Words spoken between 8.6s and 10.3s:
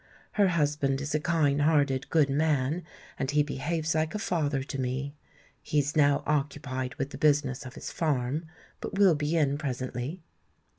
but will be in presently."